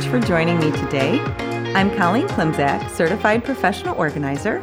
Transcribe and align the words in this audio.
much 0.00 0.08
for 0.08 0.20
joining 0.20 0.58
me 0.58 0.70
today. 0.70 1.20
I'm 1.74 1.94
Colleen 1.94 2.26
Klimczak, 2.28 2.88
certified 2.88 3.44
professional 3.44 3.94
organizer. 3.98 4.58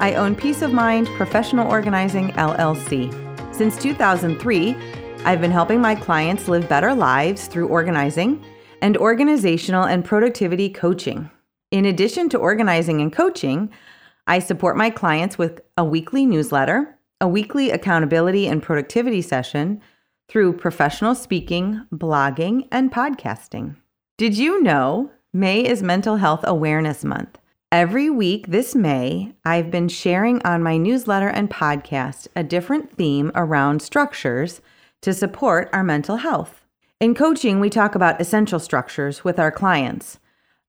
I 0.00 0.14
own 0.14 0.34
Peace 0.34 0.62
of 0.62 0.72
Mind 0.72 1.08
Professional 1.08 1.70
Organizing 1.70 2.28
LLC. 2.30 3.12
Since 3.54 3.76
2003, 3.82 4.74
I've 5.26 5.42
been 5.42 5.50
helping 5.50 5.82
my 5.82 5.94
clients 5.94 6.48
live 6.48 6.70
better 6.70 6.94
lives 6.94 7.48
through 7.48 7.68
organizing 7.68 8.42
and 8.80 8.96
organizational 8.96 9.84
and 9.84 10.06
productivity 10.06 10.70
coaching. 10.70 11.30
In 11.70 11.84
addition 11.84 12.30
to 12.30 12.38
organizing 12.38 13.02
and 13.02 13.12
coaching, 13.12 13.70
I 14.26 14.38
support 14.38 14.78
my 14.78 14.88
clients 14.88 15.36
with 15.36 15.60
a 15.76 15.84
weekly 15.84 16.24
newsletter, 16.24 16.98
a 17.20 17.28
weekly 17.28 17.70
accountability 17.70 18.46
and 18.46 18.62
productivity 18.62 19.20
session 19.20 19.82
through 20.28 20.56
professional 20.56 21.14
speaking, 21.14 21.84
blogging, 21.92 22.68
and 22.72 22.90
podcasting. 22.90 23.76
Did 24.18 24.36
you 24.36 24.60
know 24.60 25.12
May 25.32 25.64
is 25.64 25.80
Mental 25.80 26.16
Health 26.16 26.40
Awareness 26.42 27.04
Month? 27.04 27.38
Every 27.70 28.10
week 28.10 28.48
this 28.48 28.74
May, 28.74 29.32
I've 29.44 29.70
been 29.70 29.88
sharing 29.88 30.44
on 30.44 30.60
my 30.60 30.76
newsletter 30.76 31.28
and 31.28 31.48
podcast 31.48 32.26
a 32.34 32.42
different 32.42 32.96
theme 32.96 33.30
around 33.36 33.80
structures 33.80 34.60
to 35.02 35.14
support 35.14 35.70
our 35.72 35.84
mental 35.84 36.16
health. 36.16 36.62
In 36.98 37.14
coaching, 37.14 37.60
we 37.60 37.70
talk 37.70 37.94
about 37.94 38.20
essential 38.20 38.58
structures 38.58 39.22
with 39.22 39.38
our 39.38 39.52
clients. 39.52 40.18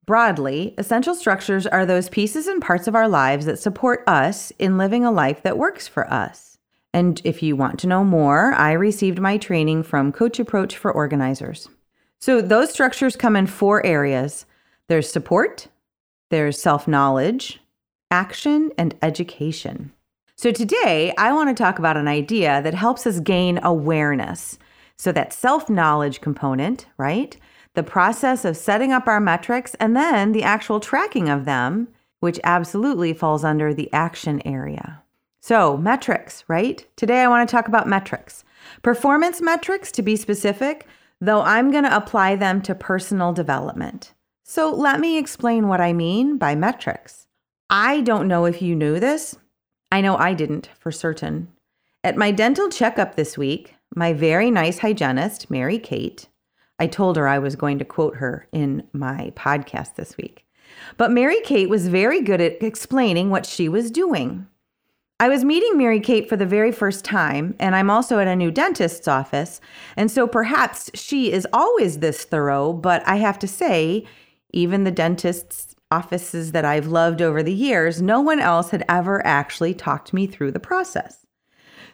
Broadly, 0.05 0.75
essential 0.77 1.15
structures 1.15 1.65
are 1.65 1.87
those 1.87 2.07
pieces 2.07 2.45
and 2.45 2.61
parts 2.61 2.87
of 2.87 2.93
our 2.93 3.09
lives 3.09 3.47
that 3.47 3.57
support 3.57 4.03
us 4.05 4.51
in 4.59 4.77
living 4.77 5.03
a 5.03 5.11
life 5.11 5.41
that 5.41 5.57
works 5.57 5.87
for 5.87 6.07
us. 6.13 6.59
And 6.93 7.19
if 7.23 7.41
you 7.41 7.55
want 7.55 7.79
to 7.79 7.87
know 7.87 8.03
more, 8.03 8.53
I 8.53 8.73
received 8.73 9.17
my 9.17 9.39
training 9.39 9.81
from 9.81 10.11
Coach 10.11 10.39
Approach 10.39 10.77
for 10.77 10.91
Organizers. 10.91 11.67
So 12.19 12.41
those 12.41 12.71
structures 12.71 13.15
come 13.15 13.35
in 13.35 13.47
four 13.47 13.85
areas 13.85 14.45
there's 14.87 15.09
support, 15.09 15.67
there's 16.29 16.59
self 16.59 16.87
knowledge, 16.87 17.59
action, 18.11 18.71
and 18.77 18.95
education. 19.01 19.93
So 20.35 20.51
today, 20.51 21.13
I 21.17 21.31
want 21.31 21.49
to 21.49 21.63
talk 21.63 21.79
about 21.79 21.97
an 21.97 22.07
idea 22.07 22.61
that 22.61 22.73
helps 22.73 23.05
us 23.05 23.19
gain 23.19 23.59
awareness. 23.61 24.57
So 24.97 25.11
that 25.11 25.31
self 25.31 25.69
knowledge 25.69 26.21
component, 26.21 26.87
right? 26.97 27.37
The 27.75 27.83
process 27.83 28.45
of 28.45 28.57
setting 28.57 28.91
up 28.91 29.07
our 29.07 29.19
metrics 29.19 29.75
and 29.75 29.95
then 29.95 30.31
the 30.31 30.43
actual 30.43 30.79
tracking 30.79 31.29
of 31.29 31.45
them, 31.45 31.87
which 32.19 32.39
absolutely 32.43 33.13
falls 33.13 33.43
under 33.43 33.73
the 33.73 33.91
action 33.93 34.41
area. 34.45 35.01
So, 35.39 35.77
metrics, 35.77 36.43
right? 36.47 36.85
Today 36.97 37.21
I 37.21 37.27
want 37.29 37.47
to 37.47 37.51
talk 37.51 37.67
about 37.67 37.87
metrics. 37.87 38.43
Performance 38.81 39.39
metrics, 39.41 39.91
to 39.93 40.01
be 40.01 40.15
specific, 40.15 40.85
though 41.21 41.41
I'm 41.41 41.71
going 41.71 41.83
to 41.83 41.95
apply 41.95 42.35
them 42.35 42.61
to 42.63 42.75
personal 42.75 43.33
development. 43.33 44.13
So, 44.43 44.73
let 44.73 44.99
me 44.99 45.17
explain 45.17 45.67
what 45.67 45.81
I 45.81 45.93
mean 45.93 46.37
by 46.37 46.55
metrics. 46.55 47.27
I 47.69 48.01
don't 48.01 48.27
know 48.27 48.45
if 48.45 48.61
you 48.61 48.75
knew 48.75 48.99
this. 48.99 49.35
I 49.91 50.01
know 50.01 50.17
I 50.17 50.33
didn't 50.33 50.69
for 50.79 50.91
certain. 50.91 51.49
At 52.03 52.17
my 52.17 52.31
dental 52.31 52.69
checkup 52.69 53.15
this 53.15 53.37
week, 53.37 53.75
my 53.95 54.13
very 54.13 54.49
nice 54.49 54.79
hygienist, 54.79 55.51
Mary 55.51 55.77
Kate, 55.77 56.27
I 56.79 56.87
told 56.87 57.17
her 57.17 57.27
I 57.27 57.39
was 57.39 57.55
going 57.55 57.77
to 57.79 57.85
quote 57.85 58.15
her 58.15 58.47
in 58.51 58.83
my 58.93 59.33
podcast 59.35 59.95
this 59.95 60.15
week. 60.15 60.45
But 60.97 61.11
Mary 61.11 61.41
Kate 61.41 61.69
was 61.69 61.89
very 61.89 62.21
good 62.21 62.39
at 62.39 62.63
explaining 62.63 63.29
what 63.29 63.45
she 63.45 63.67
was 63.67 63.91
doing. 63.91 64.47
I 65.21 65.27
was 65.27 65.43
meeting 65.43 65.77
Mary 65.77 65.99
Kate 65.99 66.29
for 66.29 66.37
the 66.37 66.45
very 66.45 66.71
first 66.71 67.03
time, 67.03 67.53
and 67.59 67.75
I'm 67.75 67.89
also 67.89 68.19
at 68.19 68.27
a 68.29 68.37
new 68.37 68.51
dentist's 68.51 69.05
office. 69.05 69.59
And 69.97 70.09
so 70.09 70.25
perhaps 70.25 70.89
she 70.93 71.33
is 71.33 71.45
always 71.51 71.99
this 71.99 72.23
thorough, 72.23 72.71
but 72.71 73.05
I 73.05 73.17
have 73.17 73.37
to 73.39 73.47
say, 73.47 74.05
even 74.53 74.85
the 74.85 74.91
dentist's 74.91 75.75
offices 75.91 76.53
that 76.53 76.63
I've 76.63 76.87
loved 76.87 77.21
over 77.21 77.43
the 77.43 77.53
years, 77.53 78.01
no 78.01 78.21
one 78.21 78.39
else 78.39 78.69
had 78.69 78.85
ever 78.87 79.25
actually 79.27 79.73
talked 79.73 80.13
me 80.13 80.25
through 80.25 80.53
the 80.53 80.59
process. 80.59 81.25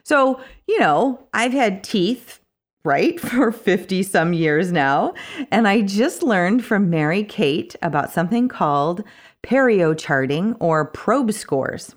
So, 0.03 0.39
you 0.67 0.79
know, 0.79 1.27
I've 1.33 1.53
had 1.53 1.83
teeth, 1.83 2.41
right, 2.83 3.19
for 3.31 3.51
50 3.51 4.03
some 4.03 4.33
years 4.33 4.71
now. 4.71 5.15
And 5.49 5.67
I 5.67 5.81
just 5.81 6.21
learned 6.21 6.63
from 6.63 6.91
Mary 6.91 7.23
Kate 7.23 7.75
about 7.81 8.11
something 8.11 8.47
called 8.49 9.03
perio 9.41 9.97
charting 9.97 10.53
or 10.59 10.85
probe 10.85 11.33
scores. 11.33 11.95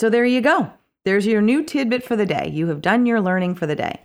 So 0.00 0.08
there 0.08 0.24
you 0.24 0.40
go. 0.40 0.72
There's 1.04 1.26
your 1.26 1.42
new 1.42 1.62
tidbit 1.62 2.02
for 2.02 2.16
the 2.16 2.24
day. 2.24 2.48
You 2.50 2.68
have 2.68 2.80
done 2.80 3.04
your 3.04 3.20
learning 3.20 3.56
for 3.56 3.66
the 3.66 3.76
day. 3.76 4.00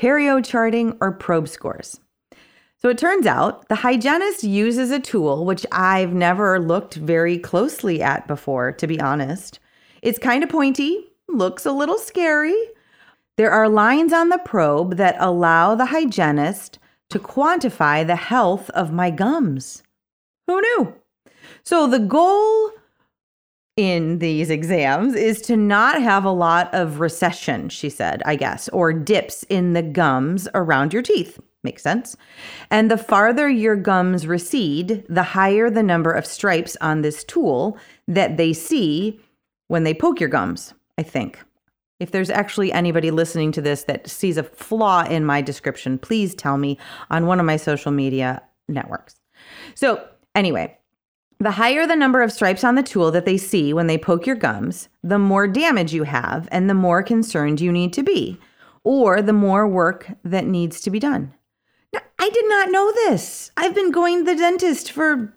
Perio 0.00 0.44
charting 0.44 0.96
or 1.00 1.10
probe 1.10 1.48
scores. 1.48 1.98
So 2.76 2.88
it 2.88 2.98
turns 2.98 3.26
out 3.26 3.68
the 3.68 3.74
hygienist 3.74 4.44
uses 4.44 4.92
a 4.92 5.00
tool 5.00 5.44
which 5.44 5.66
I've 5.72 6.12
never 6.12 6.60
looked 6.60 6.94
very 6.94 7.36
closely 7.36 8.00
at 8.00 8.28
before, 8.28 8.70
to 8.70 8.86
be 8.86 9.00
honest. 9.00 9.58
It's 10.02 10.20
kind 10.20 10.44
of 10.44 10.50
pointy, 10.50 11.08
looks 11.28 11.66
a 11.66 11.72
little 11.72 11.98
scary. 11.98 12.54
There 13.36 13.50
are 13.50 13.68
lines 13.68 14.12
on 14.12 14.28
the 14.28 14.38
probe 14.38 14.98
that 14.98 15.16
allow 15.18 15.74
the 15.74 15.86
hygienist 15.86 16.78
to 17.10 17.18
quantify 17.18 18.06
the 18.06 18.14
health 18.14 18.70
of 18.70 18.92
my 18.92 19.10
gums. 19.10 19.82
Who 20.46 20.60
knew? 20.60 20.94
So 21.64 21.88
the 21.88 21.98
goal 21.98 22.70
in 23.76 24.18
these 24.20 24.50
exams 24.50 25.14
is 25.14 25.40
to 25.42 25.56
not 25.56 26.00
have 26.00 26.24
a 26.24 26.30
lot 26.30 26.72
of 26.72 27.00
recession, 27.00 27.68
she 27.68 27.90
said, 27.90 28.22
I 28.24 28.36
guess, 28.36 28.68
or 28.68 28.92
dips 28.92 29.42
in 29.44 29.72
the 29.72 29.82
gums 29.82 30.46
around 30.54 30.92
your 30.92 31.02
teeth. 31.02 31.40
Makes 31.64 31.82
sense. 31.82 32.16
And 32.70 32.90
the 32.90 32.98
farther 32.98 33.48
your 33.48 33.74
gums 33.74 34.26
recede, 34.26 35.04
the 35.08 35.22
higher 35.22 35.70
the 35.70 35.82
number 35.82 36.12
of 36.12 36.26
stripes 36.26 36.76
on 36.80 37.02
this 37.02 37.24
tool 37.24 37.78
that 38.06 38.36
they 38.36 38.52
see 38.52 39.18
when 39.68 39.82
they 39.82 39.94
poke 39.94 40.20
your 40.20 40.28
gums, 40.28 40.74
I 40.98 41.02
think. 41.02 41.40
If 42.00 42.10
there's 42.10 42.30
actually 42.30 42.70
anybody 42.70 43.10
listening 43.10 43.50
to 43.52 43.62
this 43.62 43.84
that 43.84 44.08
sees 44.08 44.36
a 44.36 44.42
flaw 44.42 45.04
in 45.04 45.24
my 45.24 45.40
description, 45.40 45.98
please 45.98 46.34
tell 46.34 46.58
me 46.58 46.78
on 47.10 47.26
one 47.26 47.40
of 47.40 47.46
my 47.46 47.56
social 47.56 47.92
media 47.92 48.42
networks. 48.68 49.14
So, 49.74 50.06
anyway, 50.34 50.76
the 51.38 51.52
higher 51.52 51.86
the 51.86 51.96
number 51.96 52.22
of 52.22 52.32
stripes 52.32 52.64
on 52.64 52.74
the 52.74 52.82
tool 52.82 53.10
that 53.10 53.24
they 53.24 53.36
see 53.36 53.72
when 53.72 53.86
they 53.86 53.98
poke 53.98 54.26
your 54.26 54.36
gums, 54.36 54.88
the 55.02 55.18
more 55.18 55.46
damage 55.46 55.92
you 55.92 56.04
have 56.04 56.48
and 56.50 56.68
the 56.68 56.74
more 56.74 57.02
concerned 57.02 57.60
you 57.60 57.72
need 57.72 57.92
to 57.92 58.02
be, 58.02 58.38
or 58.82 59.20
the 59.20 59.32
more 59.32 59.66
work 59.66 60.10
that 60.24 60.46
needs 60.46 60.80
to 60.80 60.90
be 60.90 60.98
done. 60.98 61.34
Now, 61.92 62.00
I 62.18 62.30
did 62.30 62.48
not 62.48 62.70
know 62.70 62.92
this. 62.92 63.50
I've 63.56 63.74
been 63.74 63.90
going 63.90 64.24
to 64.24 64.32
the 64.32 64.38
dentist 64.38 64.90
for 64.90 65.34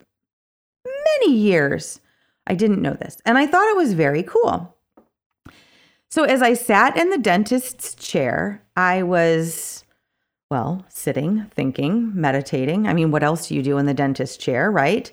many 0.85 1.33
years. 1.33 1.99
I 2.45 2.55
didn't 2.55 2.81
know 2.81 2.93
this, 2.93 3.17
and 3.25 3.37
I 3.37 3.45
thought 3.45 3.69
it 3.69 3.77
was 3.77 3.93
very 3.93 4.23
cool. 4.23 4.75
So, 6.09 6.23
as 6.23 6.41
I 6.41 6.53
sat 6.53 6.95
in 6.95 7.09
the 7.09 7.17
dentist's 7.17 7.93
chair, 7.95 8.63
I 8.75 9.03
was 9.03 9.83
well, 10.49 10.85
sitting, 10.87 11.45
thinking, 11.53 12.11
meditating. 12.15 12.87
I 12.87 12.93
mean, 12.93 13.11
what 13.11 13.23
else 13.23 13.49
do 13.49 13.55
you 13.55 13.61
do 13.61 13.77
in 13.77 13.85
the 13.85 13.93
dentist 13.93 14.39
chair, 14.39 14.71
right? 14.71 15.11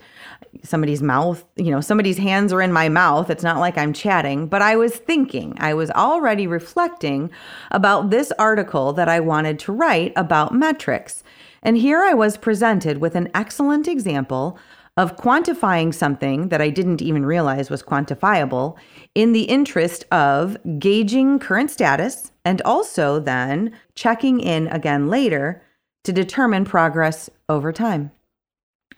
Somebody's 0.63 1.03
mouth, 1.03 1.45
you 1.57 1.73
know, 1.73 1.81
somebody's 1.81 2.19
hands 2.19 2.53
are 2.53 2.63
in 2.63 2.73
my 2.73 2.89
mouth. 2.89 3.31
It's 3.31 3.43
not 3.43 3.59
like 3.59 3.77
I'm 3.77 3.93
chatting, 3.93 4.47
but 4.47 4.63
I 4.63 4.77
was 4.77 4.95
thinking, 4.95 5.57
I 5.59 5.75
was 5.75 5.91
already 5.91 6.47
reflecting 6.47 7.33
about 7.73 8.11
this 8.11 8.33
article 8.39 8.93
that 8.93 9.09
I 9.09 9.19
wanted 9.19 9.59
to 9.61 9.73
write 9.73 10.13
about 10.15 10.55
metrics. 10.55 11.25
And 11.65 11.77
here 11.77 12.01
I 12.01 12.15
was 12.15 12.37
presented 12.37 12.99
with 12.99 13.17
an 13.17 13.29
excellent 13.35 13.89
example 13.89 14.57
of 14.97 15.17
quantifying 15.17 15.93
something 15.93 16.49
that 16.49 16.61
I 16.61 16.71
didn't 16.71 17.03
even 17.03 17.27
realize 17.27 17.69
was 17.69 17.83
quantifiable 17.83 18.77
in 19.15 19.33
the 19.33 19.43
interest 19.43 20.05
of 20.13 20.57
gauging 20.79 21.39
current 21.39 21.71
status 21.71 22.31
and 22.45 22.63
also 22.63 23.19
then 23.19 23.77
checking 23.95 24.41
in 24.41 24.69
again 24.69 25.09
later 25.09 25.63
to 26.05 26.13
determine 26.13 26.65
progress 26.65 27.29
over 27.49 27.73
time. 27.73 28.13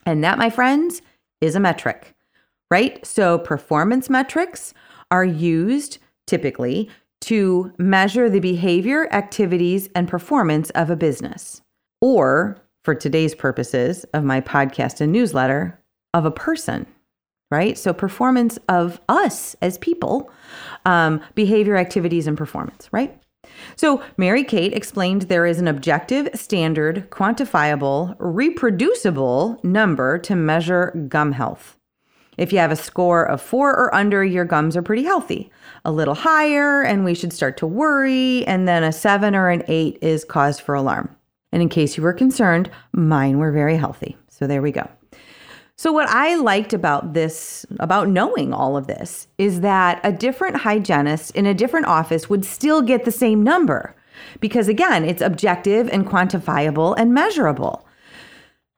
And 0.04 0.22
that, 0.22 0.38
my 0.38 0.50
friends, 0.50 1.00
is 1.40 1.54
a 1.54 1.60
metric, 1.60 2.14
right? 2.70 3.04
So 3.06 3.38
performance 3.38 4.10
metrics 4.10 4.74
are 5.10 5.24
used 5.24 5.98
typically 6.26 6.90
to 7.22 7.72
measure 7.78 8.28
the 8.28 8.40
behavior, 8.40 9.08
activities, 9.12 9.88
and 9.94 10.08
performance 10.08 10.70
of 10.70 10.90
a 10.90 10.96
business. 10.96 11.62
Or, 12.00 12.58
for 12.84 12.94
today's 12.94 13.34
purposes 13.34 14.04
of 14.12 14.22
my 14.22 14.40
podcast 14.40 15.00
and 15.00 15.10
newsletter, 15.10 15.80
of 16.16 16.24
a 16.24 16.30
person, 16.30 16.86
right? 17.50 17.76
So, 17.76 17.92
performance 17.92 18.58
of 18.68 19.00
us 19.08 19.54
as 19.60 19.76
people, 19.78 20.30
um, 20.86 21.20
behavior, 21.34 21.76
activities, 21.76 22.26
and 22.26 22.38
performance, 22.38 22.88
right? 22.90 23.20
So, 23.76 24.02
Mary 24.16 24.42
Kate 24.42 24.72
explained 24.72 25.22
there 25.22 25.46
is 25.46 25.60
an 25.60 25.68
objective, 25.68 26.30
standard, 26.34 27.10
quantifiable, 27.10 28.16
reproducible 28.18 29.60
number 29.62 30.18
to 30.20 30.34
measure 30.34 31.06
gum 31.08 31.32
health. 31.32 31.78
If 32.38 32.52
you 32.52 32.58
have 32.58 32.72
a 32.72 32.76
score 32.76 33.24
of 33.24 33.42
four 33.42 33.70
or 33.70 33.94
under, 33.94 34.24
your 34.24 34.44
gums 34.44 34.76
are 34.76 34.82
pretty 34.82 35.04
healthy. 35.04 35.50
A 35.84 35.92
little 35.92 36.14
higher, 36.14 36.82
and 36.82 37.04
we 37.04 37.14
should 37.14 37.32
start 37.32 37.58
to 37.58 37.66
worry, 37.66 38.46
and 38.46 38.66
then 38.66 38.82
a 38.82 38.92
seven 38.92 39.34
or 39.34 39.50
an 39.50 39.62
eight 39.68 39.98
is 40.00 40.24
cause 40.24 40.58
for 40.58 40.74
alarm. 40.74 41.14
And 41.52 41.62
in 41.62 41.68
case 41.68 41.96
you 41.96 42.02
were 42.02 42.12
concerned, 42.12 42.70
mine 42.92 43.38
were 43.38 43.52
very 43.52 43.76
healthy. 43.76 44.16
So 44.28 44.46
there 44.46 44.62
we 44.62 44.72
go. 44.72 44.88
So, 45.78 45.92
what 45.92 46.08
I 46.08 46.36
liked 46.36 46.72
about 46.72 47.12
this, 47.12 47.66
about 47.80 48.08
knowing 48.08 48.54
all 48.54 48.78
of 48.78 48.86
this, 48.86 49.28
is 49.36 49.60
that 49.60 50.00
a 50.02 50.10
different 50.10 50.56
hygienist 50.56 51.32
in 51.32 51.44
a 51.44 51.52
different 51.52 51.84
office 51.84 52.30
would 52.30 52.46
still 52.46 52.80
get 52.80 53.04
the 53.04 53.10
same 53.10 53.42
number 53.42 53.94
because, 54.40 54.68
again, 54.68 55.04
it's 55.04 55.20
objective 55.20 55.90
and 55.90 56.06
quantifiable 56.06 56.94
and 56.96 57.12
measurable. 57.12 57.86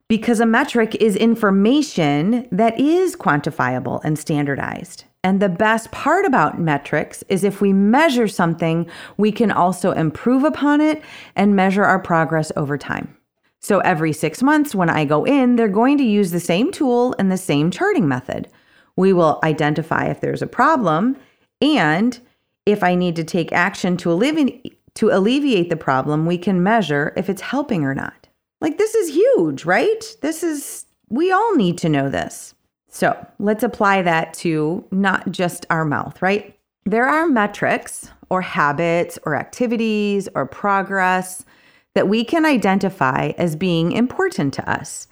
Because 0.09 0.41
a 0.41 0.47
metric 0.47 0.97
is 0.97 1.15
information 1.15 2.49
that 2.50 2.81
is 2.81 3.15
quantifiable 3.15 4.00
and 4.03 4.19
standardized. 4.19 5.05
And 5.23 5.41
the 5.41 5.49
best 5.49 5.93
part 5.93 6.25
about 6.25 6.59
metrics 6.59 7.23
is 7.29 7.45
if 7.45 7.61
we 7.61 7.73
measure 7.73 8.27
something, 8.27 8.91
we 9.17 9.31
can 9.31 9.53
also 9.53 9.93
improve 9.93 10.43
upon 10.43 10.81
it 10.81 11.03
and 11.37 11.55
measure 11.55 11.85
our 11.85 11.99
progress 12.00 12.50
over 12.56 12.77
time. 12.77 13.18
So 13.60 13.81
every 13.81 14.12
six 14.12 14.43
months, 14.43 14.75
when 14.75 14.88
I 14.88 15.05
go 15.05 15.25
in, 15.25 15.56
they're 15.56 15.69
going 15.69 15.99
to 15.99 16.05
use 16.05 16.31
the 16.31 16.40
same 16.40 16.70
tool 16.70 17.14
and 17.19 17.31
the 17.31 17.37
same 17.37 17.70
charting 17.70 18.06
method. 18.06 18.49
We 18.96 19.12
will 19.12 19.40
identify 19.43 20.06
if 20.06 20.20
there's 20.20 20.43
a 20.43 20.46
problem 20.46 21.16
and 21.60 22.19
if 22.66 22.82
I 22.82 22.94
need 22.94 23.16
to 23.16 23.25
take 23.25 23.52
action 23.52 23.96
to 23.99 24.12
alleviate, 24.12 24.78
to 24.94 25.10
alleviate 25.10 25.70
the 25.70 25.76
problem, 25.76 26.26
we 26.26 26.38
can 26.38 26.62
measure 26.62 27.12
if 27.16 27.28
it's 27.28 27.40
helping 27.40 27.84
or 27.84 27.94
not. 27.94 28.28
Like, 28.60 28.78
this 28.78 28.94
is 28.94 29.14
huge, 29.14 29.64
right? 29.64 30.04
This 30.20 30.43
is, 30.43 30.87
we 31.08 31.31
all 31.32 31.54
need 31.54 31.78
to 31.78 31.88
know 31.88 32.08
this. 32.08 32.54
So 32.90 33.16
let's 33.38 33.62
apply 33.62 34.02
that 34.02 34.34
to 34.34 34.84
not 34.90 35.31
just 35.31 35.66
our 35.70 35.84
mouth, 35.84 36.20
right? 36.20 36.56
There 36.84 37.06
are 37.06 37.26
metrics 37.26 38.11
or 38.31 38.40
habits 38.40 39.19
or 39.25 39.37
activities 39.37 40.28
or 40.34 40.46
progress 40.46 41.44
that 41.99 42.06
we 42.06 42.23
can 42.23 42.47
identify 42.47 43.33
as 43.39 43.56
being 43.56 43.91
important 43.91 44.55
to 44.55 44.71
us. 44.71 45.09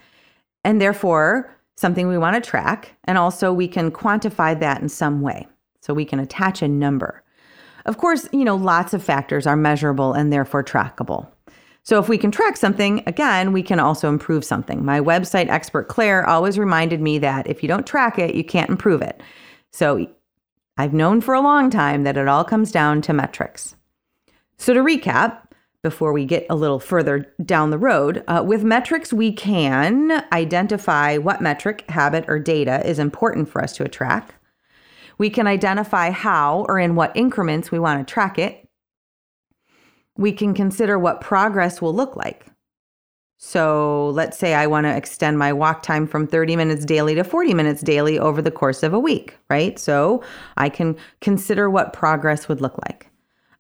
And 0.62 0.81
therefore, 0.81 1.53
something 1.75 2.06
we 2.06 2.17
want 2.17 2.37
to 2.37 2.49
track. 2.49 2.97
And 3.06 3.19
also, 3.19 3.53
we 3.53 3.67
can 3.67 3.91
quantify 3.91 4.61
that 4.61 4.81
in 4.81 4.88
some 4.88 5.21
way. 5.21 5.49
So 5.81 5.93
we 5.93 6.05
can 6.05 6.21
attach 6.21 6.62
a 6.62 6.69
number. 6.69 7.25
Of 7.87 7.99
course, 7.99 8.29
you 8.33 8.44
know, 8.44 8.55
lots 8.55 8.94
of 8.94 9.03
factors 9.03 9.49
are 9.49 9.56
measurable 9.56 10.12
and 10.12 10.33
therefore 10.33 10.62
trackable. 10.62 11.27
So 11.83 11.99
if 11.99 12.09
we 12.09 12.19
can 12.19 12.31
track 12.31 12.56
something, 12.56 13.03
again, 13.09 13.53
we 13.53 13.65
can 13.65 13.81
also 13.81 14.09
improve 14.09 14.44
something. 14.44 14.85
My 14.85 15.00
website 15.00 15.49
expert 15.49 15.88
Claire 15.88 16.25
always 16.25 16.56
reminded 16.56 17.00
me 17.00 17.19
that 17.19 17.49
if 17.49 17.65
you 17.65 17.69
don't 17.69 17.85
track 17.85 18.17
it, 18.17 18.37
you 18.37 18.44
can't 18.44 18.71
improve 18.71 19.03
it. 19.03 19.21
So 19.73 20.06
I've 20.77 20.94
known 20.94 21.21
for 21.21 21.35
a 21.35 21.41
long 21.41 21.69
time 21.69 22.05
that 22.05 22.17
it 22.17 22.29
all 22.29 22.44
comes 22.44 22.71
down 22.71 23.03
to 23.03 23.12
metrics. 23.12 23.75
So 24.56 24.73
to 24.73 24.85
recap, 24.85 25.45
before 25.87 26.12
we 26.12 26.25
get 26.25 26.44
a 26.50 26.56
little 26.56 26.81
further 26.81 27.33
down 27.44 27.71
the 27.71 27.79
road. 27.79 28.25
Uh, 28.27 28.43
with 28.44 28.65
metrics, 28.65 29.12
we 29.12 29.31
can 29.31 30.25
identify 30.33 31.17
what 31.17 31.41
metric, 31.41 31.85
habit, 31.88 32.25
or 32.27 32.41
data 32.41 32.85
is 32.85 32.99
important 32.99 33.49
for 33.49 33.62
us 33.62 33.73
to 33.77 33.87
track. 33.87 34.35
We 35.17 35.31
can 35.31 35.47
identify 35.47 36.11
how 36.11 36.67
or 36.69 36.81
in 36.81 36.97
what 36.97 37.17
increments 37.17 37.71
we 37.71 37.79
want 37.79 38.05
to 38.05 38.12
track 38.12 38.37
it. 38.37 38.69
We 40.19 40.33
can 40.33 40.55
consider 40.55 40.99
what 40.99 41.21
progress 41.21 41.81
will 41.81 41.94
look 41.94 42.17
like. 42.17 42.47
So 43.38 44.09
let's 44.11 44.37
say 44.37 44.55
I 44.55 44.67
want 44.67 44.87
to 44.87 44.97
extend 44.97 45.38
my 45.38 45.53
walk 45.53 45.85
time 45.85 46.09
from 46.09 46.27
30 46.27 46.56
minutes 46.56 46.85
daily 46.85 47.15
to 47.15 47.23
40 47.23 47.55
minutes 47.55 47.81
daily 47.81 48.19
over 48.19 48.43
the 48.43 48.50
course 48.50 48.83
of 48.83 48.93
a 48.93 48.99
week, 48.99 49.38
right? 49.49 49.79
So 49.79 50.25
I 50.56 50.69
can 50.69 50.97
consider 51.21 51.71
what 51.71 51.93
progress 51.93 52.49
would 52.49 52.61
look 52.61 52.77
like. 52.88 53.09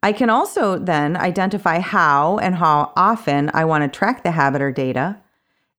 I 0.06 0.12
can 0.12 0.30
also 0.30 0.78
then 0.78 1.16
identify 1.16 1.80
how 1.80 2.38
and 2.38 2.54
how 2.54 2.92
often 2.94 3.50
I 3.52 3.64
want 3.64 3.82
to 3.82 3.98
track 3.98 4.22
the 4.22 4.30
habit 4.30 4.62
or 4.62 4.70
data. 4.70 5.20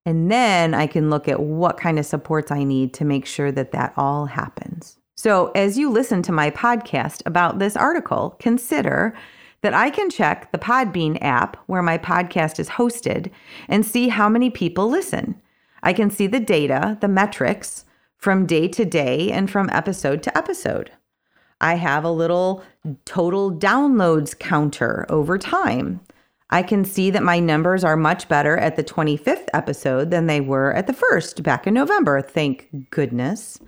And 0.06 0.30
then 0.30 0.74
I 0.74 0.86
can 0.86 1.10
look 1.10 1.30
at 1.30 1.40
what 1.40 1.78
kind 1.78 1.98
of 1.98 2.06
supports 2.06 2.52
I 2.52 2.66
need 2.66 2.94
to 2.96 3.06
make 3.06 3.26
sure 3.26 3.54
that 3.54 3.72
that 3.72 3.94
all 3.96 4.26
happens. 4.26 4.98
So, 5.16 5.54
as 5.56 5.78
you 5.78 5.90
listen 5.90 6.24
to 6.24 6.34
my 6.34 6.52
podcast 6.52 7.22
about 7.26 7.60
this 7.60 7.78
article, 7.78 8.36
consider 8.38 9.16
that 9.62 9.74
I 9.74 9.90
can 9.90 10.10
check 10.10 10.52
the 10.52 10.58
Podbean 10.58 11.18
app 11.22 11.56
where 11.68 11.82
my 11.82 11.98
podcast 11.98 12.60
is 12.60 12.72
hosted 12.72 13.32
and 13.70 13.86
see 13.86 14.10
how 14.10 14.28
many 14.28 14.50
people 14.50 14.90
listen. 14.90 15.42
I 15.84 15.94
can 15.94 16.10
see 16.10 16.28
the 16.28 16.42
data, 16.42 16.98
the 17.00 17.08
metrics 17.08 17.86
from 18.18 18.46
day 18.46 18.68
to 18.68 18.84
day 18.84 19.32
and 19.32 19.50
from 19.50 19.70
episode 19.70 20.22
to 20.24 20.38
episode. 20.38 20.92
I 21.62 21.76
have 21.76 22.04
a 22.04 22.12
little 22.12 22.64
total 23.06 23.52
downloads 23.52 24.38
counter 24.38 25.06
over 25.10 25.38
time. 25.38 26.02
I 26.50 26.64
can 26.64 26.86
see 26.86 27.10
that 27.12 27.24
my 27.24 27.40
numbers 27.40 27.84
are 27.84 27.98
much 27.98 28.30
better 28.30 28.58
at 28.58 28.76
the 28.76 28.84
25th 28.84 29.48
episode 29.54 30.12
than 30.12 30.28
they 30.28 30.40
were 30.40 30.74
at 30.74 30.88
the 30.88 30.94
first 30.94 31.44
back 31.44 31.68
in 31.68 31.74
November, 31.74 32.22
thank 32.22 32.90
goodness. 32.90 33.60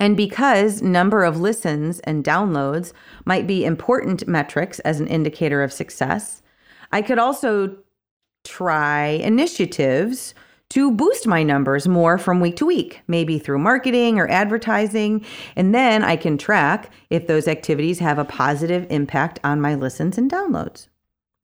And 0.00 0.16
because 0.16 0.82
number 0.82 1.24
of 1.24 1.40
listens 1.40 2.00
and 2.00 2.24
downloads 2.24 2.92
might 3.24 3.46
be 3.46 3.64
important 3.64 4.26
metrics 4.26 4.78
as 4.80 5.00
an 5.00 5.06
indicator 5.06 5.62
of 5.62 5.72
success, 5.72 6.42
I 6.92 7.00
could 7.00 7.18
also 7.18 7.76
try 8.44 9.06
initiatives 9.06 10.34
to 10.70 10.90
boost 10.90 11.26
my 11.26 11.42
numbers 11.42 11.86
more 11.86 12.18
from 12.18 12.40
week 12.40 12.56
to 12.56 12.66
week, 12.66 13.00
maybe 13.06 13.38
through 13.38 13.58
marketing 13.58 14.18
or 14.18 14.28
advertising. 14.28 15.24
And 15.54 15.74
then 15.74 16.02
I 16.02 16.16
can 16.16 16.38
track 16.38 16.90
if 17.10 17.26
those 17.26 17.48
activities 17.48 18.00
have 18.00 18.18
a 18.18 18.24
positive 18.24 18.86
impact 18.90 19.38
on 19.44 19.60
my 19.60 19.74
listens 19.74 20.18
and 20.18 20.30
downloads. 20.30 20.88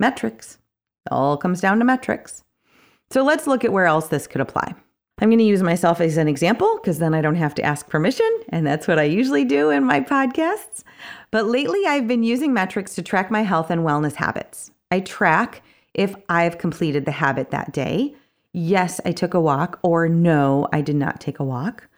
Metrics. 0.01 0.59
It 1.07 1.13
all 1.13 1.37
comes 1.37 1.61
down 1.61 1.79
to 1.79 1.85
metrics. 1.85 2.43
So 3.11 3.23
let's 3.23 3.47
look 3.47 3.65
at 3.65 3.73
where 3.73 3.87
else 3.87 4.09
this 4.09 4.27
could 4.27 4.41
apply. 4.41 4.75
I'm 5.21 5.29
going 5.29 5.39
to 5.39 5.45
use 5.45 5.63
myself 5.63 6.01
as 6.01 6.17
an 6.17 6.27
example 6.27 6.79
because 6.79 6.99
then 6.99 7.15
I 7.15 7.21
don't 7.21 7.37
have 7.37 7.55
to 7.57 7.63
ask 7.63 7.89
permission. 7.89 8.29
And 8.49 8.67
that's 8.67 8.89
what 8.89 8.99
I 8.99 9.05
usually 9.05 9.45
do 9.45 9.71
in 9.71 9.85
my 9.85 10.01
podcasts. 10.01 10.83
But 11.31 11.47
lately, 11.47 11.81
I've 11.87 12.09
been 12.09 12.25
using 12.25 12.53
metrics 12.53 12.95
to 12.97 13.03
track 13.03 13.31
my 13.31 13.43
health 13.43 13.71
and 13.71 13.83
wellness 13.83 14.15
habits. 14.15 14.71
I 14.91 15.01
track 15.01 15.63
if 15.95 16.15
I've 16.29 16.59
completed 16.59 17.05
the 17.05 17.13
habit 17.13 17.51
that 17.51 17.73
day 17.73 18.17
yes, 18.53 19.01
I 19.05 19.13
took 19.13 19.35
a 19.35 19.41
walk, 19.41 19.79
or 19.83 20.09
no, 20.09 20.69
I 20.73 20.81
did 20.81 20.97
not 20.97 21.21
take 21.21 21.39
a 21.39 21.45
walk. 21.45 21.89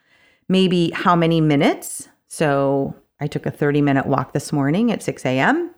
Maybe 0.49 0.91
how 0.91 1.17
many 1.17 1.41
minutes. 1.41 2.09
So 2.29 2.95
I 3.21 3.27
took 3.27 3.47
a 3.47 3.51
30 3.51 3.81
minute 3.81 4.07
walk 4.07 4.33
this 4.33 4.53
morning 4.53 4.93
at 4.93 5.03
6 5.03 5.25
a.m. 5.25 5.75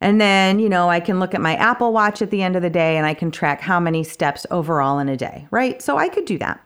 And 0.00 0.20
then, 0.20 0.58
you 0.58 0.68
know, 0.68 0.88
I 0.88 1.00
can 1.00 1.18
look 1.18 1.34
at 1.34 1.40
my 1.40 1.54
Apple 1.56 1.92
Watch 1.92 2.20
at 2.20 2.30
the 2.30 2.42
end 2.42 2.54
of 2.54 2.62
the 2.62 2.70
day 2.70 2.96
and 2.96 3.06
I 3.06 3.14
can 3.14 3.30
track 3.30 3.60
how 3.60 3.80
many 3.80 4.04
steps 4.04 4.46
overall 4.50 4.98
in 4.98 5.08
a 5.08 5.16
day, 5.16 5.46
right? 5.50 5.80
So 5.80 5.96
I 5.96 6.08
could 6.08 6.26
do 6.26 6.38
that. 6.38 6.60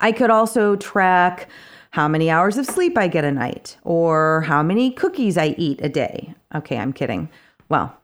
I 0.00 0.10
could 0.10 0.30
also 0.30 0.76
track 0.76 1.48
how 1.90 2.08
many 2.08 2.28
hours 2.28 2.58
of 2.58 2.66
sleep 2.66 2.98
I 2.98 3.06
get 3.06 3.24
a 3.24 3.30
night 3.30 3.76
or 3.84 4.42
how 4.42 4.62
many 4.62 4.90
cookies 4.90 5.38
I 5.38 5.54
eat 5.58 5.80
a 5.82 5.88
day. 5.88 6.34
Okay, 6.54 6.76
I'm 6.76 6.92
kidding. 6.92 7.30
Well, 7.68 7.96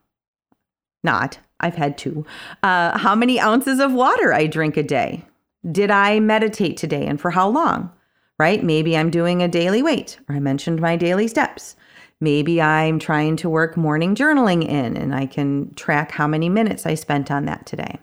not. 1.03 1.39
I've 1.61 1.75
had 1.75 1.99
two. 1.99 2.25
Uh, 2.63 2.97
how 2.97 3.15
many 3.15 3.41
ounces 3.41 3.81
of 3.81 3.93
water 3.93 4.33
I 4.33 4.47
drink 4.47 4.77
a 4.77 4.83
day? 4.83 5.25
Did 5.71 5.91
I 5.91 6.21
meditate 6.21 6.77
today 6.77 7.07
and 7.07 7.21
for 7.21 7.31
how 7.31 7.49
long? 7.49 7.93
Right? 8.39 8.63
Maybe 8.63 8.97
I'm 8.97 9.11
doing 9.11 9.43
a 9.43 9.49
daily 9.49 9.83
weight, 9.83 10.19
or 10.29 10.37
I 10.37 10.41
mentioned 10.41 10.81
my 10.81 10.97
daily 10.97 11.27
steps. 11.27 11.75
Maybe 12.21 12.63
I'm 12.63 12.99
trying 12.99 13.37
to 13.37 13.51
work 13.51 13.77
morning 13.77 14.15
journaling 14.15 14.67
in 14.67 14.97
and 14.97 15.15
I 15.15 15.27
can 15.27 15.75
track 15.75 16.13
how 16.13 16.27
many 16.27 16.49
minutes 16.49 16.87
I 16.87 16.95
spent 16.95 17.31
on 17.31 17.45
that 17.47 17.67
today. 17.67 17.99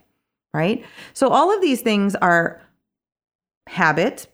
Right? 0.54 0.86
So, 1.14 1.30
all 1.30 1.54
of 1.54 1.62
these 1.62 1.82
things 1.82 2.16
are 2.16 2.62
habit, 3.68 4.28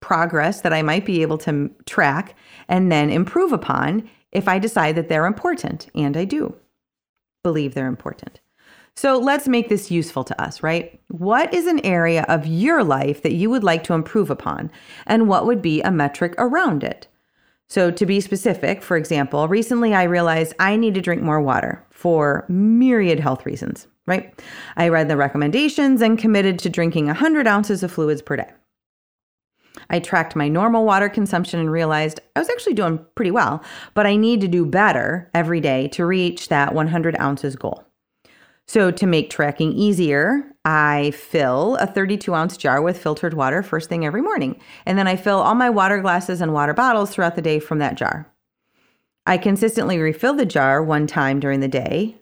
progress 0.00 0.60
that 0.60 0.72
I 0.72 0.82
might 0.82 1.04
be 1.04 1.22
able 1.22 1.38
to 1.38 1.70
track 1.86 2.36
and 2.68 2.92
then 2.92 3.10
improve 3.10 3.52
upon 3.52 4.08
if 4.32 4.48
I 4.48 4.58
decide 4.58 4.96
that 4.96 5.08
they're 5.08 5.26
important. 5.26 5.88
And 5.94 6.16
I 6.16 6.24
do 6.24 6.54
believe 7.42 7.74
they're 7.74 7.86
important. 7.86 8.40
So 8.96 9.18
let's 9.18 9.48
make 9.48 9.68
this 9.68 9.90
useful 9.90 10.22
to 10.24 10.40
us, 10.40 10.62
right? 10.62 11.00
What 11.08 11.52
is 11.52 11.66
an 11.66 11.84
area 11.84 12.24
of 12.28 12.46
your 12.46 12.84
life 12.84 13.22
that 13.22 13.34
you 13.34 13.50
would 13.50 13.64
like 13.64 13.82
to 13.84 13.94
improve 13.94 14.30
upon? 14.30 14.70
And 15.06 15.28
what 15.28 15.46
would 15.46 15.60
be 15.60 15.82
a 15.82 15.90
metric 15.90 16.34
around 16.38 16.84
it? 16.84 17.08
So, 17.66 17.90
to 17.90 18.06
be 18.06 18.20
specific, 18.20 18.82
for 18.82 18.96
example, 18.96 19.48
recently 19.48 19.94
I 19.94 20.02
realized 20.04 20.54
I 20.58 20.76
need 20.76 20.94
to 20.94 21.00
drink 21.00 21.22
more 21.22 21.40
water 21.40 21.84
for 21.90 22.44
myriad 22.48 23.18
health 23.18 23.46
reasons, 23.46 23.88
right? 24.06 24.38
I 24.76 24.88
read 24.88 25.08
the 25.08 25.16
recommendations 25.16 26.02
and 26.02 26.18
committed 26.18 26.58
to 26.60 26.68
drinking 26.68 27.06
100 27.06 27.46
ounces 27.48 27.82
of 27.82 27.90
fluids 27.90 28.20
per 28.20 28.36
day. 28.36 28.50
I 29.90 29.98
tracked 29.98 30.36
my 30.36 30.48
normal 30.48 30.84
water 30.84 31.08
consumption 31.08 31.58
and 31.58 31.72
realized 31.72 32.20
I 32.36 32.38
was 32.38 32.50
actually 32.50 32.74
doing 32.74 33.04
pretty 33.14 33.30
well, 33.30 33.62
but 33.94 34.06
I 34.06 34.16
need 34.16 34.40
to 34.42 34.48
do 34.48 34.66
better 34.66 35.30
every 35.34 35.60
day 35.60 35.88
to 35.88 36.06
reach 36.06 36.48
that 36.48 36.74
100 36.74 37.18
ounces 37.18 37.56
goal. 37.56 37.83
So, 38.66 38.90
to 38.90 39.06
make 39.06 39.28
tracking 39.28 39.72
easier, 39.72 40.54
I 40.64 41.10
fill 41.10 41.76
a 41.76 41.86
32 41.86 42.34
ounce 42.34 42.56
jar 42.56 42.80
with 42.80 43.00
filtered 43.00 43.34
water 43.34 43.62
first 43.62 43.88
thing 43.88 44.06
every 44.06 44.22
morning. 44.22 44.58
And 44.86 44.98
then 44.98 45.06
I 45.06 45.16
fill 45.16 45.38
all 45.38 45.54
my 45.54 45.68
water 45.68 46.00
glasses 46.00 46.40
and 46.40 46.54
water 46.54 46.72
bottles 46.72 47.10
throughout 47.10 47.36
the 47.36 47.42
day 47.42 47.58
from 47.58 47.78
that 47.80 47.96
jar. 47.96 48.32
I 49.26 49.38
consistently 49.38 49.98
refill 49.98 50.34
the 50.34 50.46
jar 50.46 50.82
one 50.82 51.06
time 51.06 51.40
during 51.40 51.60
the 51.60 51.68
day. 51.68 52.16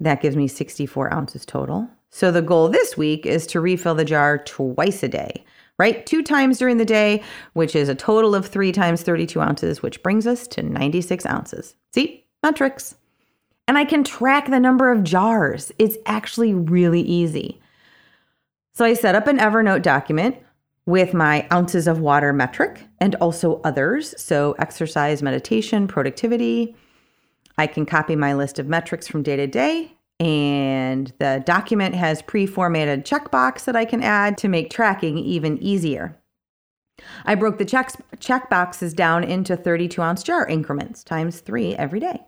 That 0.00 0.20
gives 0.20 0.36
me 0.36 0.48
64 0.48 1.12
ounces 1.12 1.46
total. 1.46 1.88
So 2.10 2.30
the 2.30 2.42
goal 2.42 2.68
this 2.68 2.96
week 2.96 3.26
is 3.26 3.46
to 3.48 3.60
refill 3.60 3.94
the 3.94 4.04
jar 4.04 4.38
twice 4.38 5.02
a 5.02 5.08
day, 5.08 5.44
right? 5.78 6.04
Two 6.06 6.22
times 6.22 6.58
during 6.58 6.78
the 6.78 6.84
day, 6.84 7.22
which 7.54 7.74
is 7.74 7.88
a 7.88 7.94
total 7.94 8.34
of 8.34 8.46
three 8.46 8.72
times 8.72 9.02
32 9.02 9.40
ounces, 9.40 9.82
which 9.82 10.02
brings 10.02 10.26
us 10.26 10.46
to 10.48 10.62
96 10.62 11.26
ounces. 11.26 11.74
See, 11.92 12.24
metrics. 12.42 12.94
And 13.68 13.76
I 13.76 13.84
can 13.84 14.04
track 14.04 14.48
the 14.48 14.60
number 14.60 14.92
of 14.92 15.02
jars. 15.02 15.72
It's 15.78 15.96
actually 16.06 16.54
really 16.54 17.00
easy. 17.00 17.60
So 18.74 18.84
I 18.84 18.94
set 18.94 19.14
up 19.14 19.26
an 19.26 19.38
Evernote 19.38 19.82
document 19.82 20.36
with 20.84 21.14
my 21.14 21.46
ounces 21.52 21.88
of 21.88 21.98
water 21.98 22.32
metric 22.32 22.84
and 23.00 23.14
also 23.16 23.60
others. 23.64 24.14
So 24.20 24.54
exercise, 24.58 25.22
meditation, 25.22 25.88
productivity. 25.88 26.76
I 27.58 27.66
can 27.66 27.86
copy 27.86 28.14
my 28.14 28.34
list 28.34 28.58
of 28.58 28.68
metrics 28.68 29.08
from 29.08 29.22
day 29.22 29.36
to 29.36 29.46
day. 29.46 29.92
And 30.20 31.12
the 31.18 31.42
document 31.44 31.94
has 31.94 32.22
pre 32.22 32.46
formatted 32.46 33.04
checkbox 33.04 33.64
that 33.64 33.76
I 33.76 33.84
can 33.84 34.02
add 34.02 34.38
to 34.38 34.48
make 34.48 34.70
tracking 34.70 35.18
even 35.18 35.58
easier. 35.62 36.16
I 37.24 37.34
broke 37.34 37.58
the 37.58 37.64
check, 37.64 38.48
boxes 38.48 38.94
down 38.94 39.24
into 39.24 39.56
32 39.56 40.00
ounce 40.00 40.22
jar 40.22 40.46
increments 40.46 41.04
times 41.04 41.40
three 41.40 41.74
every 41.74 42.00
day 42.00 42.22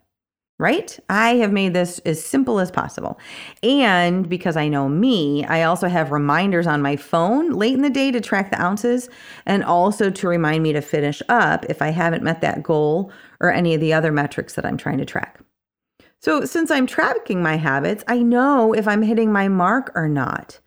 right? 0.58 0.98
I 1.08 1.36
have 1.36 1.52
made 1.52 1.72
this 1.72 2.00
as 2.00 2.24
simple 2.24 2.58
as 2.58 2.70
possible. 2.70 3.18
And 3.62 4.28
because 4.28 4.56
I 4.56 4.68
know 4.68 4.88
me, 4.88 5.44
I 5.44 5.62
also 5.62 5.88
have 5.88 6.10
reminders 6.10 6.66
on 6.66 6.82
my 6.82 6.96
phone 6.96 7.52
late 7.52 7.74
in 7.74 7.82
the 7.82 7.90
day 7.90 8.10
to 8.10 8.20
track 8.20 8.50
the 8.50 8.60
ounces 8.60 9.08
and 9.46 9.62
also 9.62 10.10
to 10.10 10.28
remind 10.28 10.64
me 10.64 10.72
to 10.72 10.80
finish 10.80 11.22
up 11.28 11.64
if 11.68 11.80
I 11.80 11.90
haven't 11.90 12.24
met 12.24 12.40
that 12.40 12.62
goal 12.64 13.12
or 13.40 13.52
any 13.52 13.74
of 13.74 13.80
the 13.80 13.92
other 13.92 14.10
metrics 14.10 14.54
that 14.54 14.66
I'm 14.66 14.76
trying 14.76 14.98
to 14.98 15.04
track. 15.04 15.40
So, 16.20 16.44
since 16.44 16.72
I'm 16.72 16.88
tracking 16.88 17.40
my 17.40 17.54
habits, 17.56 18.02
I 18.08 18.18
know 18.18 18.72
if 18.72 18.88
I'm 18.88 19.02
hitting 19.02 19.30
my 19.32 19.46
mark 19.46 19.92
or 19.94 20.08
not. 20.08 20.58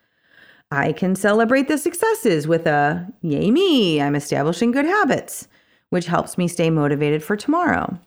I 0.71 0.93
can 0.93 1.15
celebrate 1.15 1.67
the 1.67 1.77
successes 1.77 2.47
with 2.47 2.65
a 2.65 3.05
yay 3.21 3.51
me, 3.51 4.01
I'm 4.01 4.15
establishing 4.15 4.71
good 4.71 4.85
habits, 4.85 5.49
which 5.89 6.05
helps 6.05 6.37
me 6.37 6.47
stay 6.47 6.69
motivated 6.69 7.21
for 7.21 7.35
tomorrow. 7.35 7.99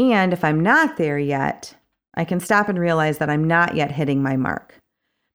And 0.00 0.32
if 0.32 0.44
I'm 0.44 0.60
not 0.60 0.96
there 0.96 1.18
yet, 1.18 1.74
I 2.14 2.24
can 2.24 2.40
stop 2.40 2.68
and 2.68 2.78
realize 2.78 3.18
that 3.18 3.30
I'm 3.30 3.44
not 3.44 3.76
yet 3.76 3.92
hitting 3.92 4.22
my 4.22 4.36
mark. 4.36 4.74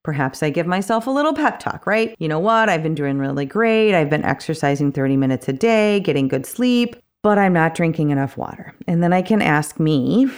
Perhaps 0.04 0.44
I 0.44 0.50
give 0.50 0.68
myself 0.68 1.08
a 1.08 1.12
little 1.12 1.34
pep 1.34 1.60
talk, 1.60 1.88
right? 1.88 2.16
You 2.20 2.28
know 2.28 2.40
what? 2.40 2.70
I've 2.70 2.84
been 2.84 2.96
doing 2.96 3.18
really 3.18 3.46
great. 3.46 3.96
I've 3.96 4.10
been 4.10 4.26
exercising 4.26 4.92
30 4.92 5.18
minutes 5.18 5.48
a 5.48 5.54
day, 5.54 6.00
getting 6.00 6.28
good 6.28 6.46
sleep, 6.46 6.96
but 7.24 7.38
I'm 7.38 7.54
not 7.54 7.76
drinking 7.76 8.12
enough 8.12 8.38
water. 8.38 8.76
And 8.88 9.02
then 9.02 9.14
I 9.14 9.22
can 9.22 9.42
ask 9.42 9.80
me, 9.80 10.30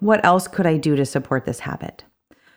what 0.00 0.24
else 0.24 0.48
could 0.48 0.66
I 0.66 0.76
do 0.76 0.96
to 0.96 1.06
support 1.06 1.44
this 1.44 1.60
habit? 1.60 2.04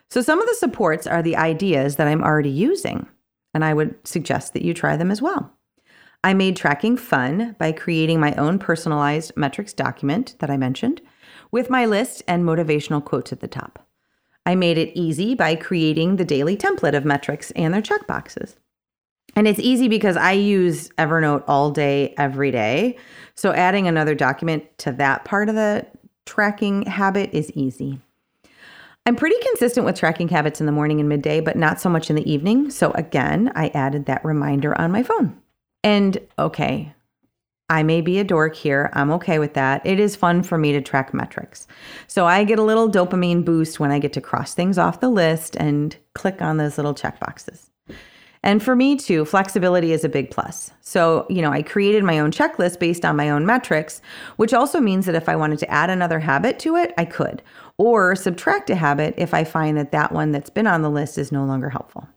So, 0.09 0.21
some 0.21 0.41
of 0.41 0.47
the 0.47 0.55
supports 0.55 1.05
are 1.05 1.21
the 1.21 1.35
ideas 1.35 1.97
that 1.97 2.07
I'm 2.07 2.23
already 2.23 2.49
using, 2.49 3.07
and 3.53 3.63
I 3.63 3.73
would 3.73 3.95
suggest 4.05 4.53
that 4.53 4.63
you 4.63 4.73
try 4.73 4.95
them 4.97 5.11
as 5.11 5.21
well. 5.21 5.53
I 6.23 6.33
made 6.33 6.55
tracking 6.57 6.97
fun 6.97 7.55
by 7.59 7.71
creating 7.71 8.19
my 8.19 8.33
own 8.35 8.59
personalized 8.59 9.31
metrics 9.37 9.73
document 9.73 10.35
that 10.39 10.49
I 10.49 10.57
mentioned 10.57 11.01
with 11.51 11.69
my 11.69 11.85
list 11.85 12.23
and 12.27 12.43
motivational 12.43 13.03
quotes 13.03 13.31
at 13.31 13.39
the 13.39 13.47
top. 13.47 13.85
I 14.45 14.55
made 14.55 14.77
it 14.77 14.97
easy 14.97 15.35
by 15.35 15.55
creating 15.55 16.15
the 16.15 16.25
daily 16.25 16.55
template 16.55 16.95
of 16.95 17.05
metrics 17.05 17.51
and 17.51 17.73
their 17.73 17.81
checkboxes. 17.81 18.55
And 19.35 19.47
it's 19.47 19.59
easy 19.59 19.87
because 19.87 20.17
I 20.17 20.31
use 20.31 20.89
Evernote 20.97 21.43
all 21.47 21.69
day, 21.69 22.15
every 22.17 22.49
day. 22.49 22.97
So 23.35 23.51
adding 23.51 23.87
another 23.87 24.15
document 24.15 24.65
to 24.79 24.91
that 24.93 25.25
part 25.25 25.49
of 25.49 25.55
the 25.55 25.85
tracking 26.25 26.83
habit 26.83 27.29
is 27.33 27.51
easy. 27.51 27.99
I'm 29.05 29.15
pretty 29.15 29.37
consistent 29.41 29.85
with 29.85 29.95
tracking 29.95 30.27
habits 30.27 30.59
in 30.59 30.65
the 30.65 30.71
morning 30.71 30.99
and 30.99 31.07
midday, 31.07 31.39
but 31.39 31.55
not 31.55 31.79
so 31.79 31.87
much 31.87 32.09
in 32.09 32.15
the 32.15 32.29
evening. 32.29 32.69
So 32.71 32.91
again, 32.91 33.51
I 33.55 33.67
added 33.69 34.05
that 34.05 34.25
reminder 34.25 34.79
on 34.79 34.91
my 34.91 35.03
phone. 35.03 35.39
And 35.83 36.17
okay, 36.37 36.93
I 37.69 37.83
may 37.83 37.99
be 37.99 38.17
a 38.19 38.23
dork 38.23 38.55
here. 38.55 38.89
I'm 38.93 39.11
okay 39.11 39.39
with 39.39 39.53
that. 39.55 39.85
It 39.85 39.99
is 39.99 40.15
fun 40.15 40.41
for 40.41 40.57
me 40.57 40.71
to 40.71 40.81
track 40.81 41.13
metrics. 41.13 41.67
So 42.07 42.25
I 42.25 42.45
get 42.45 42.59
a 42.59 42.63
little 42.63 42.89
dopamine 42.89 43.43
boost 43.43 43.79
when 43.79 43.91
I 43.91 43.99
get 43.99 44.13
to 44.13 44.21
cross 44.21 44.53
things 44.53 44.77
off 44.77 45.01
the 45.01 45.09
list 45.09 45.57
and 45.57 45.95
click 46.13 46.41
on 46.41 46.57
those 46.57 46.77
little 46.77 46.93
check 46.93 47.19
boxes. 47.19 47.69
And 48.43 48.63
for 48.63 48.75
me 48.75 48.95
too, 48.95 49.25
flexibility 49.25 49.91
is 49.91 50.05
a 50.05 50.09
big 50.09 50.31
plus. 50.31 50.71
So, 50.79 51.25
you 51.29 51.41
know, 51.41 51.51
I 51.51 51.61
created 51.61 52.05
my 52.05 52.19
own 52.19 52.31
checklist 52.31 52.79
based 52.79 53.03
on 53.03 53.17
my 53.17 53.29
own 53.29 53.45
metrics, 53.45 54.01
which 54.37 54.53
also 54.53 54.79
means 54.79 55.05
that 55.05 55.15
if 55.15 55.27
I 55.27 55.35
wanted 55.35 55.59
to 55.59 55.69
add 55.69 55.89
another 55.89 56.19
habit 56.19 56.59
to 56.59 56.77
it, 56.77 56.93
I 56.97 57.03
could, 57.03 57.41
or 57.77 58.15
subtract 58.15 58.69
a 58.69 58.75
habit 58.75 59.15
if 59.17 59.33
I 59.33 59.43
find 59.43 59.75
that 59.77 59.91
that 59.91 60.13
one 60.13 60.31
that's 60.31 60.49
been 60.49 60.67
on 60.67 60.83
the 60.83 60.89
list 60.89 61.17
is 61.17 61.31
no 61.31 61.43
longer 61.43 61.69
helpful. 61.69 62.07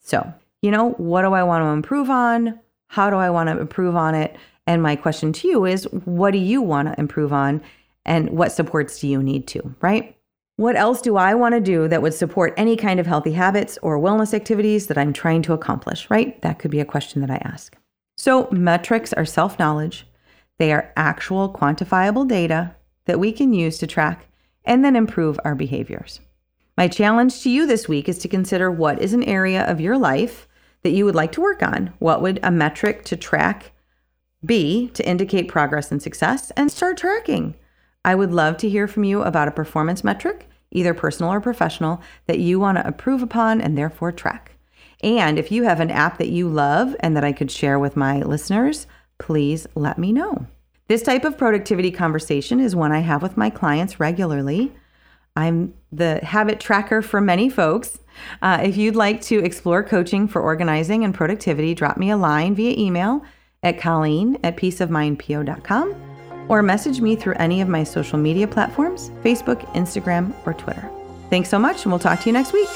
So, 0.00 0.32
you 0.62 0.70
know, 0.70 0.90
what 0.92 1.22
do 1.22 1.32
I 1.32 1.42
want 1.42 1.62
to 1.62 1.68
improve 1.68 2.10
on? 2.10 2.60
How 2.88 3.10
do 3.10 3.16
I 3.16 3.30
want 3.30 3.48
to 3.48 3.58
improve 3.58 3.96
on 3.96 4.14
it? 4.14 4.36
And 4.66 4.82
my 4.82 4.96
question 4.96 5.32
to 5.34 5.48
you 5.48 5.64
is 5.64 5.84
what 6.04 6.32
do 6.32 6.38
you 6.38 6.62
want 6.62 6.88
to 6.88 6.98
improve 6.98 7.32
on? 7.32 7.62
And 8.04 8.30
what 8.30 8.52
supports 8.52 8.98
do 8.98 9.08
you 9.08 9.22
need 9.22 9.46
to, 9.48 9.74
right? 9.80 10.16
What 10.56 10.76
else 10.76 11.00
do 11.00 11.16
I 11.16 11.34
want 11.34 11.54
to 11.54 11.60
do 11.60 11.88
that 11.88 12.02
would 12.02 12.14
support 12.14 12.54
any 12.56 12.76
kind 12.76 13.00
of 13.00 13.06
healthy 13.06 13.32
habits 13.32 13.78
or 13.82 13.98
wellness 13.98 14.32
activities 14.32 14.86
that 14.86 14.98
I'm 14.98 15.12
trying 15.12 15.42
to 15.42 15.52
accomplish, 15.52 16.08
right? 16.10 16.40
That 16.42 16.58
could 16.58 16.70
be 16.70 16.80
a 16.80 16.84
question 16.84 17.20
that 17.22 17.30
I 17.30 17.42
ask. 17.44 17.76
So, 18.16 18.48
metrics 18.52 19.12
are 19.12 19.24
self 19.24 19.58
knowledge, 19.58 20.06
they 20.58 20.72
are 20.72 20.92
actual 20.96 21.52
quantifiable 21.52 22.28
data 22.28 22.76
that 23.06 23.18
we 23.18 23.32
can 23.32 23.52
use 23.52 23.78
to 23.78 23.86
track 23.88 24.28
and 24.64 24.84
then 24.84 24.94
improve 24.94 25.40
our 25.44 25.56
behaviors. 25.56 26.20
My 26.76 26.88
challenge 26.88 27.42
to 27.42 27.50
you 27.50 27.66
this 27.66 27.88
week 27.88 28.08
is 28.08 28.18
to 28.18 28.28
consider 28.28 28.70
what 28.70 29.02
is 29.02 29.12
an 29.12 29.24
area 29.24 29.64
of 29.64 29.80
your 29.80 29.98
life 29.98 30.46
that 30.82 30.92
you 30.92 31.04
would 31.04 31.14
like 31.14 31.32
to 31.32 31.40
work 31.40 31.62
on. 31.62 31.92
What 31.98 32.22
would 32.22 32.38
a 32.42 32.50
metric 32.50 33.04
to 33.06 33.16
track 33.16 33.72
be 34.44 34.88
to 34.94 35.08
indicate 35.08 35.48
progress 35.48 35.90
and 35.90 36.02
success? 36.02 36.50
And 36.56 36.70
start 36.70 36.96
tracking. 36.96 37.54
I 38.04 38.14
would 38.14 38.32
love 38.32 38.56
to 38.58 38.68
hear 38.68 38.86
from 38.86 39.04
you 39.04 39.22
about 39.22 39.48
a 39.48 39.52
performance 39.52 40.04
metric, 40.04 40.48
either 40.70 40.92
personal 40.92 41.32
or 41.32 41.40
professional, 41.40 42.02
that 42.26 42.38
you 42.38 42.60
want 42.60 42.78
to 42.78 42.86
improve 42.86 43.22
upon 43.22 43.60
and 43.60 43.78
therefore 43.78 44.12
track. 44.12 44.52
And 45.02 45.38
if 45.38 45.52
you 45.52 45.64
have 45.64 45.80
an 45.80 45.90
app 45.90 46.18
that 46.18 46.28
you 46.28 46.48
love 46.48 46.96
and 47.00 47.16
that 47.16 47.24
I 47.24 47.32
could 47.32 47.50
share 47.50 47.78
with 47.78 47.96
my 47.96 48.20
listeners, 48.20 48.86
please 49.18 49.66
let 49.74 49.98
me 49.98 50.12
know. 50.12 50.46
This 50.88 51.02
type 51.02 51.24
of 51.24 51.38
productivity 51.38 51.90
conversation 51.90 52.60
is 52.60 52.76
one 52.76 52.92
I 52.92 53.00
have 53.00 53.22
with 53.22 53.36
my 53.36 53.48
clients 53.48 53.98
regularly. 53.98 54.72
I'm 55.36 55.74
the 55.90 56.20
habit 56.22 56.60
tracker 56.60 57.02
for 57.02 57.20
many 57.20 57.48
folks. 57.48 57.98
Uh, 58.42 58.60
if 58.62 58.76
you'd 58.76 58.96
like 58.96 59.20
to 59.22 59.38
explore 59.38 59.82
coaching 59.82 60.28
for 60.28 60.40
organizing 60.40 61.04
and 61.04 61.14
productivity, 61.14 61.74
drop 61.74 61.96
me 61.96 62.10
a 62.10 62.16
line 62.16 62.54
via 62.54 62.76
email 62.78 63.24
at 63.64 63.78
Colleen 63.78 64.38
at 64.44 64.56
peaceofmindpo.com 64.56 65.94
or 66.48 66.62
message 66.62 67.00
me 67.00 67.16
through 67.16 67.34
any 67.34 67.60
of 67.60 67.68
my 67.68 67.82
social 67.82 68.18
media 68.18 68.46
platforms 68.46 69.10
Facebook, 69.22 69.60
Instagram, 69.72 70.32
or 70.46 70.54
Twitter. 70.54 70.88
Thanks 71.30 71.48
so 71.48 71.58
much, 71.58 71.82
and 71.84 71.92
we'll 71.92 71.98
talk 71.98 72.20
to 72.20 72.26
you 72.26 72.32
next 72.32 72.52
week. 72.52 72.68